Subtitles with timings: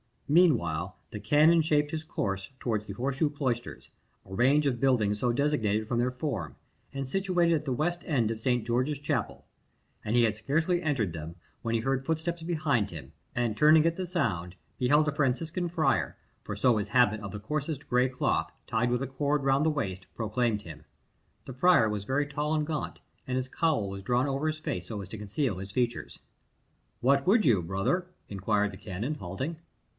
[0.27, 3.89] Meanwhile, the canon shaped his course towards the Horseshoe Cloisters,
[4.25, 6.55] a range of buildings so designated from their form,
[6.93, 8.65] and situated at the west end of St.
[8.65, 9.45] George's Chapel,
[10.03, 13.95] and he had scarcely entered them when he heard footsteps behind him, and turning at
[13.97, 18.49] the sound, beheld a Franciscan friar, for so his habit of the coarsest grey cloth,
[18.65, 20.85] tied with a cord round the waist, proclaimed him.
[21.45, 24.87] The friar was very tall and gaunt, and his cowl was drawn over his face
[24.87, 26.19] so as to conceal his features.
[27.01, 29.57] "What would you, brother?" inquired the canon, halting.